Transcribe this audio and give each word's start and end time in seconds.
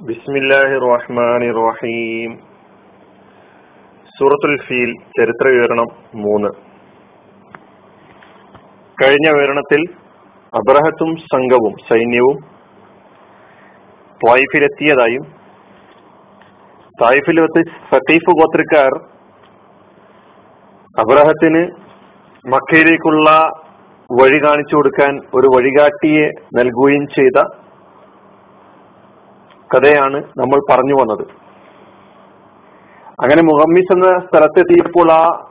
ബിസ്മില്ലാഹി 0.00 0.76
റഹ്മാനി 0.82 1.46
റഹീം 1.56 2.32
സൂറത്തുൽ 4.16 4.54
ഫീൽ 4.66 4.90
ചരിത്ര 5.16 5.46
വിവരണം 5.54 5.88
മൂന്ന്. 6.24 6.50
കഴിഞ്ഞ 8.98 9.26
വിവരണത്തിൽ 9.30 9.82
അബ്രഹത്തും 10.52 11.10
സംഘവും 11.34 11.74
സൈന്യവും 11.88 12.36
ത്വായിഫിലെത്തിയതായും 14.20 15.24
തായിഫിൽ 16.98 17.40
വെച്ച് 17.40 17.62
സഖീഫ് 17.92 18.38
ഗോത്രക്കാർ 18.40 18.94
അബ്രഹത്തിന് 20.96 21.62
മക്കയിലേക്കുള്ള 22.44 23.28
വഴി 24.10 24.38
കാണിച്ചു 24.46 24.76
കൊടുക്കാൻ 24.76 25.14
ഒരു 25.38 25.48
വഴികാട്ടിയെ 25.54 26.26
നൽകുകയും 26.58 27.06
ചെയ്ത 27.16 27.38
കഥയാണ് 29.74 30.22
നമ്മൾ 30.38 30.72
പറഞ്ഞു 30.72 30.94
വന്നത്. 30.94 31.26
അങ്ങനെ 33.22 33.42
മുഹമ്മിസ് 33.42 33.92
എന്ന 33.92 34.18
സ്ഥലത്തെത്തിയപ്പോൾ 34.18 35.12
ആ 35.12 35.50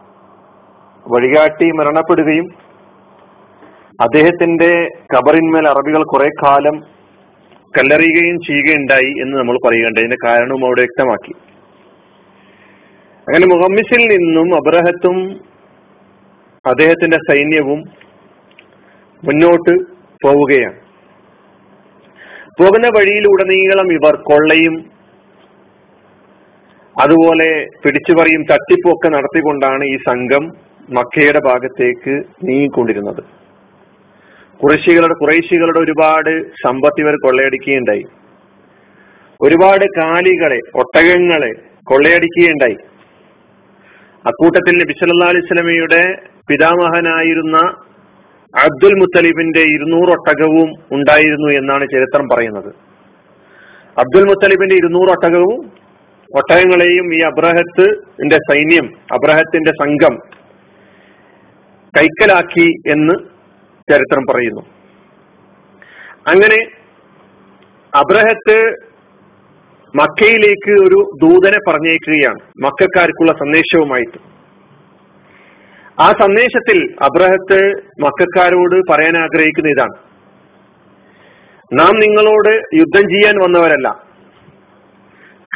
വഴികാട്ടി 1.08 1.72
മരണപ്പെടുകയും 1.72 2.48
അദ്ദേഹത്തിന്റെ 4.02 4.88
കബറിന്മേൽ 5.16 5.68
അറബികൾ 5.68 6.04
കുറെ 6.04 6.28
കാലം 6.28 6.80
കല്ലെറിയുകയും 7.78 8.38
ചെയ്യുകയുണ്ടായി 8.48 9.22
എന്ന് 9.22 9.38
നമ്മൾ 9.38 9.68
പറയുകയുണ്ട് 9.68 10.00
അതിന്റെ 10.00 10.18
കാരണവും 10.26 10.66
അവിടെ 10.66 10.82
വ്യക്തമാക്കി. 10.82 11.34
അങ്ങനെ 13.28 13.48
മുഹമ്മിസിൽ 13.48 14.18
നിന്നും 14.18 14.56
അബ്രഹത്തും 14.56 15.18
അദ്ദേഹത്തിന്റെ 16.66 17.18
സൈന്യവും 17.18 17.80
മുന്നോട്ട് 19.24 19.80
പോവുകയാണ്. 20.26 20.87
പോകുന്ന 22.60 22.88
വഴിയിലുടനീളം 22.88 23.92
ഇവർ 23.94 24.16
കൊള്ളയും 24.16 24.76
അതുപോലെ 27.02 27.68
പിടിച്ചുപറിയും 27.84 28.44
തട്ടിപ്പൊക്കെ 28.52 29.10
നടത്തിക്കൊണ്ടാണ് 29.10 29.84
ഈ 29.84 29.98
സംഘം 29.98 30.44
മക്കയുടെ 30.90 31.40
ഭാഗത്തേക്ക് 31.46 32.24
നീങ്ങിക്കൊണ്ടിരുന്നത്. 32.44 33.22
കുറേശികളുടെ 34.62 35.14
കുറേശികളുടെ 35.14 35.80
ഒരുപാട് 35.80 36.52
സമ്പത്ത് 36.52 37.02
ഇവർ 37.02 37.16
കൊള്ളയടിക്കുകയുണ്ടായി. 37.16 38.06
ഒരുപാട് 39.42 39.86
കാലികളെ 39.98 40.60
ഒട്ടകങ്ങളെ 40.76 41.52
കൊള്ളയടിക്കുകയുണ്ടായി. 41.84 42.78
അക്കൂട്ടത്തിൽ 44.26 44.76
നബി 44.78 44.94
സ്വലമയുടെ 44.94 46.02
പിതാമഹനായിരുന്ന 46.50 47.58
അബ്ദുൽ 48.56 48.94
മുത്തലിബിന്റെ 49.00 49.60
ഇരുന്നൂറ് 49.60 50.10
ഒട്ടകവും 50.10 50.70
ഉണ്ടായിരുന്നു 50.92 51.48
എന്നാണ് 51.48 51.86
ചരിത്രം 51.94 52.28
പറയുന്നത്. 52.34 52.76
അബ്ദുൽ 54.00 54.24
മുത്തലിബിന്റെ 54.24 54.76
ഇരുന്നൂറ് 54.76 55.10
ഒട്ടകവും 55.10 55.72
ഒട്ടകങ്ങളെയും 56.36 57.16
ഈ 57.16 57.20
അബ്രഹത്തിന്റെ 57.22 58.36
സൈന്യം 58.36 58.98
അബ്രഹത്തിന്റെ 59.14 59.72
സംഘം 59.72 60.18
കൈക്കലാക്കി 61.98 62.68
എന്ന് 62.92 63.14
ചരിത്രം 63.92 64.24
പറയുന്നു. 64.32 64.62
അങ്ങനെ 66.28 66.60
അബ്രഹത്ത് 67.96 68.88
മക്കയിലേക്ക് 69.96 70.72
ഒരു 70.72 71.12
ദൂതനെ 71.24 71.58
പറഞ്ഞേക്കുകയാണ് 71.70 72.40
മക്കാർക്കുള്ള 72.66 73.32
സന്ദേശവുമായിട്ട്. 73.32 74.37
ആ 76.00 76.12
സന്ദേശത്തിൽ 76.12 76.96
അബ്രഹത്ത് 77.02 77.72
മക്കാരോട് 78.02 78.92
പറയാൻ 78.92 79.18
ആഗ്രഹിക്കുന്ന 79.18 79.70
ഇതാണ്. 79.70 79.96
നാം 81.74 82.00
നിങ്ങളോട് 82.00 82.62
യുദ്ധം 82.76 83.02
ചെയ്യാൻ 83.02 83.36
വന്നവരല്ല. 83.44 84.04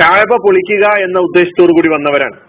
കാഴബ 0.01 0.35
പൊളിക്കുക 0.35 1.03
എന്ന 1.03 1.19
ഉദ്ദേശത്തോടു 1.19 1.71
കൂടി 1.71 1.89
വന്നവരാണ്. 1.89 2.39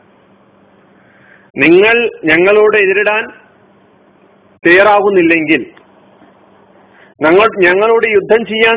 നിങ്ങൾ 1.57 2.11
ഞങ്ങളോട് 2.25 2.77
എതിരിടാൻ 2.77 3.29
തയ്യാറാകുന്നില്ലെങ്കിൽ 4.67 5.67
ഞങ്ങൾ 7.23 7.49
ഞങ്ങളോട് 7.65 8.07
യുദ്ധം 8.07 8.45
ചെയ്യാൻ 8.45 8.77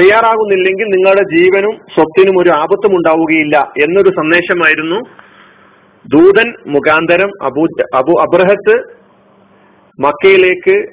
തയ്യാറാകുന്നില്ലെങ്കിൽ 0.00 0.84
നിങ്ങളുടെ 0.84 1.22
ജീവനും 1.22 1.78
സ്വത്തിനും 1.94 2.42
ഒരു 2.42 2.50
ആപത്തും 2.50 2.96
ഉണ്ടാവുകയില്ല 2.96 3.72
എന്നൊരു 3.82 4.08
സന്ദേശമായിരുന്നു 4.08 5.23
ദൂതൻ 6.12 6.54
മുഖാന്തരം 6.66 7.30
അബൂ 7.42 7.66
അബു 7.94 8.12
അബ്രഹത്ത് 8.20 8.74
മക്കയിലേക്ക് 10.00 10.88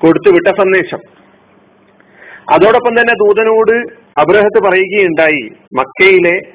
കൊടുത്തുവിട്ട 0.00 0.46
സന്ദേശം. 0.46 1.00
അതോടൊപ്പം 2.52 3.00
തന്നെ 3.00 3.14
ദൂതനോട് 3.14 3.72
അബ്രഹത്ത് 4.20 4.62
പറയുകയുണ്ടായി 4.62 5.50
മക്കയിലെ 5.74 6.52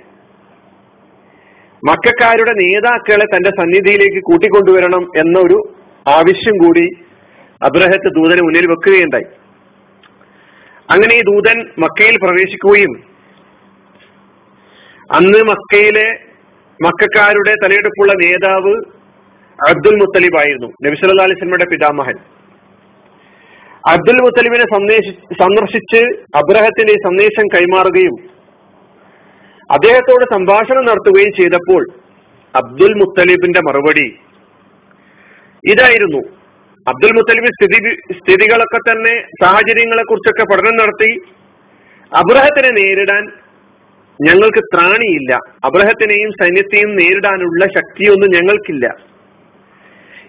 മക്കാരുടെ 1.85 2.51
നേതാക്കളെ 2.51 3.25
തന്റെ 3.25 3.50
സന്നിധിയിലേക്ക് 3.50 4.22
കൂട്ടിക്കൊണ്ടുവരണം 4.24 5.03
എന്നൊരു 5.18 5.74
ആവശ്യം 6.07 6.57
കൂടി 6.57 6.85
അബ്രഹത്ത് 7.63 8.09
ദൂതന് 8.16 8.41
മുന്നിൽ 8.44 8.68
വെക്കുകയുണ്ടായി. 8.68 9.28
അങ്ങനെ 10.91 11.16
ഈ 11.16 11.22
ദൂതൻ 11.22 11.57
മക്കയിൽ 11.79 12.18
പ്രവേശിക്കുകയും 12.24 12.94
അന്ന് 15.12 15.44
മക്കയിലെ 15.44 16.26
മക്കാരുടെ 16.83 17.53
തലയെടുപ്പുള്ള 17.63 18.13
നേതാവ് 18.13 18.73
അബ്ദുൽ 19.69 19.95
മുത്തലിബ് 19.95 20.38
ആയിരുന്നു 20.38 20.67
നബിസല്ലാ 20.85 21.23
അലിസ്ലമയുടെ 21.23 21.65
പിതാമഹൻ. 21.65 22.17
അബ്ദുൽ 23.93 24.17
മുത്തലിബിനെ 24.21 24.65
സന്ദേശി 24.73 25.11
സന്ദർശിച്ച് 25.41 26.01
അബ്രഹത്തിന്റെ 26.38 26.93
സന്ദേശം 26.93 27.47
കൈമാറുകയും 27.47 28.15
അദ്ദേഹത്തോട് 29.71 30.25
സംഭാഷണം 30.33 30.85
നടത്തുകയും 30.85 31.31
ചെയ്തപ്പോൾ 31.39 31.81
അബ്ദുൽ 32.55 32.94
മുത്തലിബിന്റെ 32.94 33.61
മറുപടി 33.67 34.07
ഇതായിരുന്നു. 35.63 36.21
അബ്ദുൽ 36.88 37.11
മുത്തലിബ് 37.11 37.45
സ്ഥിതി 37.45 37.79
സ്ഥിതികളൊക്കെ 38.19 38.79
തന്നെ 38.89 39.15
സാഹചര്യങ്ങളെ 39.44 40.03
കുറിച്ചൊക്കെ 40.03 40.45
പഠനം 40.51 40.75
നടത്തി 40.77 41.11
അബ്രഹത്തിനെ 42.11 42.69
നേരിടാൻ 42.69 43.23
ഞങ്ങൾക്ക് 44.22 44.59
ത്രാണിയില്ല. 44.59 45.35
അബ്രഹത്തിനെയും 45.66 46.31
സൈന്യത്തെയും 46.31 46.95
നേരിടാനുള്ള 46.95 47.66
ശക്തിയൊന്നും 47.66 48.29
ഞങ്ങൾക്കില്ല. 48.29 48.95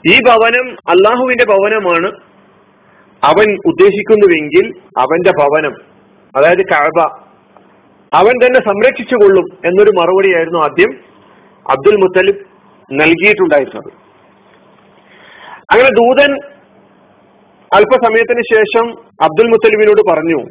ഈ 0.06 0.18
ഭവനം 0.28 0.70
അള്ളാഹുവിന്റെ 0.70 1.44
ഭവനമാണ്. 1.44 2.10
അവൻ 3.24 3.58
ഉദ്ദേശിക്കുന്നുവെങ്കിൽ 3.66 4.78
അവന്റെ 4.98 5.30
ഭവനം 5.30 5.74
അതായത് 6.36 6.58
കഴബ 6.58 7.00
അവൻ 8.14 8.32
തന്നെ 8.44 8.60
സംരക്ഷിച്ചുകൊള്ളും 8.60 9.44
എന്നൊരു 9.66 9.90
മറുപടിയായിരുന്നു 9.90 10.58
ആദ്യം 10.58 10.92
അബ്ദുൽ 11.70 11.96
മുത്തലിബ് 11.96 12.46
നൽകിയിട്ടുണ്ടായിരുന്നത്. 12.92 13.92
അങ്ങനെ 15.72 15.88
ദൂതൻ 15.88 16.32
അല്പസമയത്തിന് 17.74 18.42
ശേഷം 18.54 18.98
അബ്ദുൽ 18.98 19.48
മുത്തലിബിനോട് 19.48 20.10
പറഞ്ഞു 20.10 20.44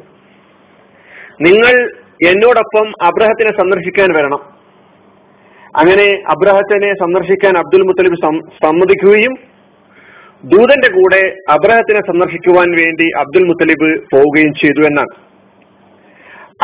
നിങ്ങൾ 1.40 1.90
എന്നോടൊപ്പം 2.26 2.86
അബ്രഹത്തിനെ 3.02 3.50
സന്ദർശിക്കാൻ 3.60 4.08
വരണം. 4.16 4.40
അങ്ങനെ 5.76 6.06
അബ്രഹത്തിനെ 6.34 6.92
സന്ദർശിക്കാൻ 6.92 7.58
അബ്ദുൽ 7.58 7.82
മുത്തലിബ് 7.82 8.18
സമ്മതിക്കുകയും 8.64 9.34
ദൂതന്റെ 10.44 10.88
കൂടെ 10.88 11.20
അബ്രഹത്തിനെ 11.50 12.00
സന്ദർശിക്കുവാൻ 12.10 12.68
വേണ്ടി 12.80 13.06
അബ്ദുൽ 13.18 13.44
മുത്തലിബ് 13.44 13.88
പോവുകയും 14.12 14.52
ചെയ്തു 14.54 14.80
എന്നാണ്. 14.80 15.14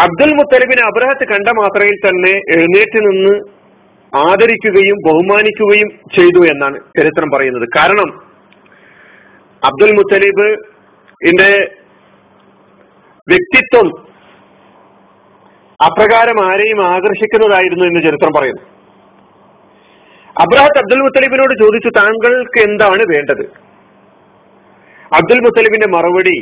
അബ്ദുൽ 0.04 0.30
മുത്തലിബിനെ 0.34 0.82
അബ്രഹത്ത് 0.86 1.24
കണ്ട 1.32 1.48
മാത്രയിൽ 1.48 1.96
തന്നെ 2.06 2.32
എഴുന്നേറ്റ് 2.54 3.00
നിന്ന് 3.06 3.34
ആദരിക്കുകയും 4.12 4.96
ബഹുമാനിക്കുകയും 5.06 5.88
ചെയ്തു 6.16 6.40
എന്നാണ് 6.52 6.78
ചരിത്രം 6.98 7.30
പറയുന്നത്. 7.34 7.68
കാരണം 7.76 8.10
അബ്ദുൽ 9.62 9.92
മുത്തലിബ് 9.92 10.48
ഇന്റെ 11.28 11.50
വ്യക്തിത്വം 13.28 14.13
അപ്രകാരം 15.84 16.52
ആരെയും 16.52 16.86
ആകർഷിക്കുന്നതായിരുന്നു 16.86 17.84
എന്ന് 17.84 18.00
ചരിത്രം 18.00 18.32
പറയുന്നു. 18.36 18.62
അബ്രഹത്ത് 20.40 20.78
അബ്ദുൽ 20.78 21.00
മുത്തലിബിനോട് 21.00 21.54
ചോദിച്ചു 21.64 21.88
താങ്കൾക്ക് 21.88 22.58
എന്താണ് 22.68 23.02
വേണ്ടത്? 23.10 23.42
അബ്ദുൽ 25.12 25.40
മുത്തലിബിന്റെ 25.40 25.88
മറുപടി 25.88 26.36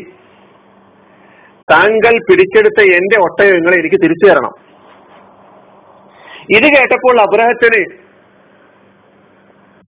താങ്കൾ 1.71 2.15
പിടിച്ചെടുത്ത 2.19 2.81
എന്റെ 2.81 3.19
ഒട്ടകങ്ങളെ 3.19 3.77
എനിക്ക് 3.79 3.97
തിരിച്ചു 4.03 4.27
തരണം. 4.27 4.55
ഇത് 6.51 6.69
കേട്ടപ്പോൾ 6.77 7.21
അബ്രഹത്തിന് 7.21 7.83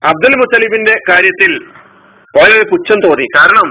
അബ്ദുൽ 0.03 0.35
മുത്തലിബിന്റെ 0.37 0.95
കാര്യത്തിൽ 1.09 1.51
വളരെ 2.37 2.63
പുച്ഛം 2.63 2.99
തോന്നി. 2.99 3.25
കാരണം 3.35 3.69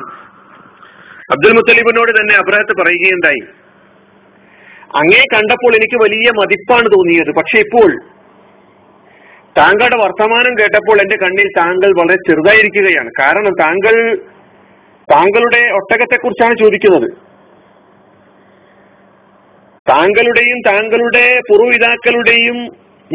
അബ്ദുൽ 1.32 1.52
മുത്തലിബിനോട് 1.52 2.10
തന്നെ 2.10 2.34
അബ്രഹത്ത് 2.34 2.82
പറയുകയുണ്ടായി 2.82 3.42
അങ്ങേ 4.96 5.22
കണ്ടപ്പോൾ 5.34 5.76
എനിക്ക് 5.76 5.96
വലിയ 6.02 6.30
മതിപ്പാണ് 6.40 6.86
തോന്നിയത്. 6.86 7.34
പക്ഷെ 7.34 7.58
ഇപ്പോൾ 7.58 7.90
താങ്കളുടെ 9.58 9.96
വർത്തമാനം 9.96 10.58
കേട്ടപ്പോൾ 10.58 11.00
എന്റെ 11.00 11.16
കണ്ണിൽ 11.16 11.48
താങ്കൾ 11.58 12.00
വളരെ 12.00 12.16
ചെറുതായിരിക്കുകയാണ്. 12.16 13.10
കാരണം 13.18 13.52
താങ്കൾ 13.60 14.16
താങ്കളുടെ 15.12 15.62
ഒട്ടകത്തെ 15.74 16.16
കുറിച്ചാണ് 16.16 16.58
ചോദിക്കുന്നത്. 16.58 17.08
താങ്കളുടെയും 19.90 20.58
താങ്കളുടെ 20.66 21.40
പൂർവപിതാക്കളുടെയും 21.50 22.56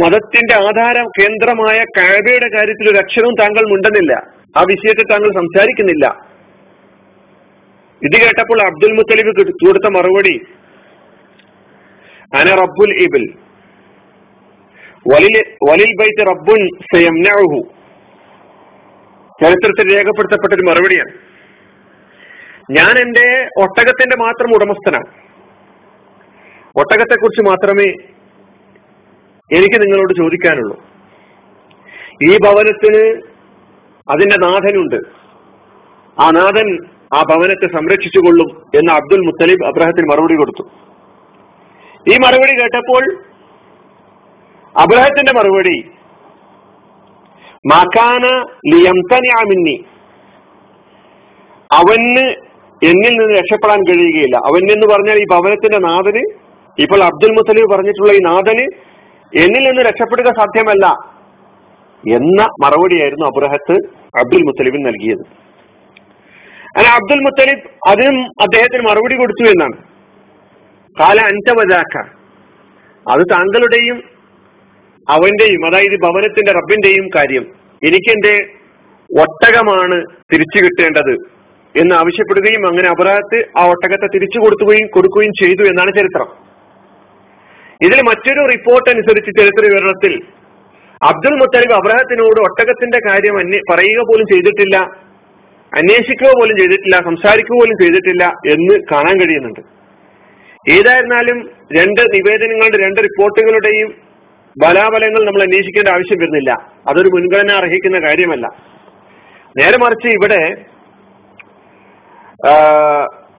മതത്തിന്റെ 0.03 0.55
ആധാര 0.55 0.97
കേന്ദ്രമായ 1.19 1.77
കാബയുടെ 1.97 2.49
കാര്യത്തിൽ 2.55 2.91
ഒരു 2.91 2.97
അക്ഷരവും 2.97 3.35
താങ്കൾ 3.39 3.69
മുണ്ടുന്നില്ല. 3.69 4.13
ആ 4.57 4.61
വിഷയത്തെ 4.61 5.03
താങ്കൾ 5.11 5.29
സംസാരിക്കുന്നില്ല. 5.33 6.05
ഇത് 8.03 8.21
കേട്ടപ്പോൾ 8.21 8.61
അബ്ദുൽ 8.61 8.93
മുത്തലിബ് 8.93 9.51
കൊടുത്ത 9.65 9.87
മറുപടി 9.91 10.41
അന 12.35 12.49
റബ്ബുൽ 12.49 12.91
ഇബിൽ 13.03 13.33
വലിൽ 15.71 15.91
ബൈത്ത് 15.99 16.27
റബ്ബുൻ 16.27 16.67
ചരിത്രത്തിൽ 19.43 19.95
രേഖപ്പെടുത്തപ്പെട്ട 19.95 20.53
ഒരു 20.53 20.61
മറുപടിയാണ്. 20.61 21.11
ഞാൻ 22.71 22.99
എന്റെ 22.99 23.49
ഒട്ടകത്തിന്റെ 23.61 24.17
മാത്രം 24.17 24.55
ഉടമസ്ഥനാണ്. 24.55 25.05
ഒട്ടകത്തെക്കുറിച്ച് 26.75 27.41
മാത്രമേ 27.41 27.87
എനിക്ക് 29.57 29.81
നിങ്ങളോട് 29.81 30.13
ചോദിക്കാനുള്ളൂ. 30.13 30.83
ഈ 32.23 32.37
ഭവനത്തിന് 32.37 33.21
അതിന്റെ 34.09 34.35
നാഥനുണ്ട്. 34.45 34.95
ആ 36.21 36.29
നാഥൻ 36.29 36.77
ആ 37.13 37.21
ഭവനത്തെ 37.21 37.67
സംരക്ഷിച്ചുകൊള്ളും 37.77 38.61
എന്ന് 38.75 38.91
അബ്ദുൽ 38.93 39.21
മുത്തലിബ് 39.25 39.65
അബ്രഹത്തിന് 39.65 40.11
മറുപടി 40.11 40.35
കൊടുത്തു. 40.35 40.88
ഈ 42.05 42.15
മറുപടി 42.17 42.53
കേട്ടപ്പോൾ 42.61 43.03
അബ്രഹത്തിന്റെ 44.75 45.33
മറുപടി 45.39 45.77
മാക്കാന 47.71 48.25
ലിയംതനിയാമിന്നി 48.73 49.85
അവന് 51.71 52.25
എന്നിൽ 52.81 53.13
നിന്ന് 53.19 53.33
രക്ഷപ്പെടാൻ 53.39 53.79
കഴിയുകയില്ല. 53.83 54.37
അവൻ 54.37 54.71
എന്ന് 54.71 54.87
പറഞ്ഞാൽ 54.93 55.17
ഈ 55.17 55.25
ഭവനത്തിന്റെ 55.33 55.77
നാഥന് 55.77 56.23
ഇപ്പോൾ 56.77 57.03
അബ്ദുൽ 57.03 57.31
മുത്തലിബ് 57.31 57.73
പറഞ്ഞിട്ടുള്ള 57.73 58.11
ഈ 58.13 58.21
നാഥന് 58.29 58.65
എന്നിൽ 59.33 59.63
നിന്ന് 59.69 59.81
രക്ഷപ്പെടുക 59.81 60.29
സാധ്യമല്ല 60.39 60.85
എന്ന 62.03 62.41
മറുപടിയായിരുന്നു 62.63 63.25
അബ്രഹത്ത് 63.25 63.75
അബ്ദുൽ 64.19 64.43
മുത്തലിബിന് 64.43 64.85
നൽകിയത്. 64.87 65.23
അങ്ങനെ 66.75 66.89
അബ്ദുൽ 66.95 67.21
മുത്തലിബ് 67.27 67.67
അതിനും 67.87 68.17
അദ്ദേഹത്തിന് 68.41 68.83
മറുപടി 68.89 69.15
കൊടുത്തു 69.15 69.43
എന്നാണ്. 69.51 69.88
കാല 70.99 71.19
അഞ്ചവതാക്ക 71.19 71.97
അത് 73.11 73.21
താങ്കളുടെയും 73.31 73.97
അവന്റെയും 75.09 75.61
അതായത് 75.65 75.95
ഭവനത്തിന്റെ 75.95 76.51
റബ്ബിന്റെയും 76.51 77.09
കാര്യം. 77.15 77.45
എനിക്കെന്റെ 77.87 78.33
ഒട്ടകമാണ് 79.09 79.97
തിരിച്ചു 80.33 80.59
കിട്ടേണ്ടത് 80.63 81.13
എന്ന് 81.75 81.95
ആവശ്യപ്പെടുകയും 81.95 82.67
അങ്ങനെ 82.67 82.89
അപരാധത്ത് 82.89 83.39
ആ 83.57 83.63
ഒട്ടകത്തെ 83.65 84.07
തിരിച്ചു 84.15 84.39
കൊടുക്കുകയും 84.39 84.87
കൊടുക്കുകയും 84.87 85.33
ചെയ്തു 85.41 85.63
എന്നാണ് 85.63 85.91
ചരിത്രം. 85.97 86.29
ഇതിൽ 87.85 87.99
മറ്റൊരു 88.01 88.41
റിപ്പോർട്ട് 88.51 88.89
അനുസരിച്ച് 88.89 89.31
ചരിത്ര 89.39 89.63
വിവരണത്തിൽ 89.65 90.13
അബ്ദുൽ 91.01 91.35
മുത്തലിബ് 91.35 91.73
അബ്രഹത്തിനോട് 91.73 92.39
ഒട്ടകത്തിന്റെ 92.39 92.99
കാര്യം 93.09 93.35
അന്വേ 93.39 93.59
പറയുക 93.71 94.01
പോലും 94.01 94.25
ചെയ്തിട്ടില്ല 94.33 94.77
അന്വേഷിക്കുക 95.73 96.27
പോലും 96.27 96.57
ചെയ്തിട്ടില്ല 96.57 96.95
സംസാരിക്കുക 96.95 97.55
പോലും 97.59 97.75
ചെയ്തിട്ടില്ല 97.83 98.25
എന്ന് 98.25 98.75
കാണാൻ 98.91 99.15
കഴിയുന്നുണ്ട്. 99.19 99.78
ഏതായിരുന്നാലും 100.71 101.37
രണ്ട് 101.77 102.01
നിവേദനങ്ങളുടെ 102.13 102.77
രണ്ട് 102.85 102.99
റിപ്പോർട്ടുകളുടെയും 102.99 103.89
ബലാബലങ്ങൾ 104.61 105.21
നമ്മൾ 105.25 105.41
അന്വേഷിക്കേണ്ട 105.41 105.89
ആവശ്യം 105.95 106.19
വരുന്നില്ല. 106.21 106.51
അതൊരു 106.89 107.09
മുൻഗണന 107.15 107.51
അർഹിക്കുന്ന 107.61 107.97
കാര്യമല്ല. 108.07 108.47
നേരെ 109.59 109.77
മറിച്ച് 109.83 110.09
ഇവിടെ 110.17 110.41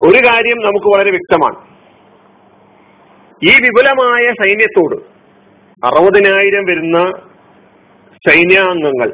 ഒരു 0.07 0.19
കാര്യം 0.27 0.59
നമുക്ക് 0.67 0.89
വളരെ 0.95 1.11
വ്യക്തമാണ്. 1.11 1.59
ഈ 3.49 3.53
വിപുലമായ 3.65 4.25
സൈന്യത്തോട് 4.41 4.97
അറുപതിനായിരം 5.87 6.65
വരുന്ന 6.71 6.99
സൈന്യാംഗങ്ങൾ 8.29 9.11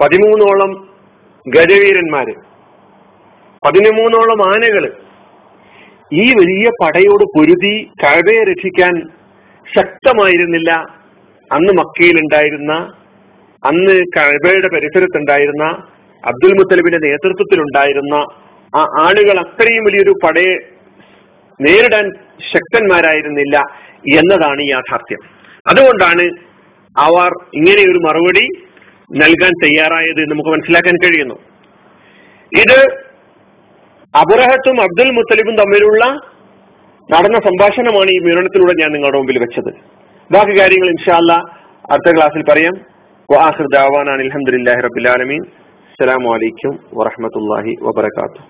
പതിമൂന്നോളം 0.00 0.72
ഗജവീരന്മാര് 1.48 2.34
പതിമൂന്നോളം 3.66 4.40
ആനകൾ 4.54 4.84
ഈ 6.12 6.24
വലിയ 6.32 6.70
പടയോട് 6.82 7.24
പൊരുതി 7.24 7.90
കഴവയെ 8.04 8.44
രക്ഷിക്കാൻ 8.44 8.94
ശക്തമായിരുന്നില്ല. 9.76 10.70
അന്ന് 11.52 11.72
മക്കയിലുണ്ടായിരുന്ന 11.72 12.72
അന്ന് 13.66 13.94
കഴബയുടെ 14.16 14.68
പരിസരത്തുണ്ടായിരുന്ന 14.68 15.64
അബ്ദുൽ 16.26 16.52
മുത്തലിബിന്റെ 16.52 16.98
നേതൃത്വത്തിലുണ്ടായിരുന്ന 16.98 18.14
ആ 18.76 18.82
ആളുകൾ 19.00 19.38
അത്രയും 19.38 19.84
വലിയൊരു 19.84 20.14
പടയെ 20.24 20.54
നേരിടാൻ 21.60 22.10
ശക്തന്മാരായിരുന്നില്ല 22.52 23.58
എന്നതാണ് 24.18 24.60
യാഥാർത്ഥ്യം. 24.68 25.22
അതുകൊണ്ടാണ് 25.66 26.24
അവർ 26.98 27.30
ഇങ്ങനെ 27.54 27.82
ഒരു 27.90 27.98
മറുപടി 27.98 28.46
നൽകാൻ 29.12 29.50
തയ്യാറായത് 29.64 30.30
നമുക്ക് 30.30 30.50
മനസ്സിലാക്കാൻ 30.50 30.94
കഴിയുന്നു. 30.96 31.34
ഇത് 32.52 33.11
അബുറഹത്തും 34.20 34.76
അബ്ദുൽ 34.82 35.10
മുത്തലിബും 35.18 35.54
തമ്മിലുള്ള 35.56 36.04
നടന്ന 37.08 37.38
സംഭാഷണമാണ് 37.48 38.10
ഈ 38.14 38.18
വിവരണത്തിലൂടെ 38.26 38.74
ഞാൻ 38.82 38.90
നിങ്ങളുടെ 38.92 39.18
മുമ്പിൽ 39.18 39.38
വെച്ചത്. 39.38 39.70
ബാക്കി 40.30 40.52
കാര്യങ്ങൾ 40.60 40.88
ഇൻഷാല്ല 40.88 41.32
അടുത്ത 41.92 42.10
ക്ലാസ്സിൽ 42.16 42.42
പറയാം. 42.50 42.74
വാഹിർ 43.32 43.68
ദാവാൻ 43.76 44.08
അലഹമുല്ലാഹി 44.16 44.82
റബുലാലമീൻ 44.88 45.42
അസ്സലാമലൈക്കും 45.90 46.74
വറഹമത്തല്ലാഹി 46.98 47.72
വബർക്കാത്തു 47.82 48.42